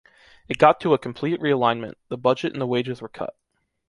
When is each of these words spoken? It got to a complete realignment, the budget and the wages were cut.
It 0.49 0.57
got 0.57 0.79
to 0.79 0.95
a 0.95 0.97
complete 0.97 1.39
realignment, 1.41 1.93
the 2.07 2.17
budget 2.17 2.53
and 2.53 2.59
the 2.59 2.65
wages 2.65 3.03
were 3.03 3.07
cut. 3.07 3.35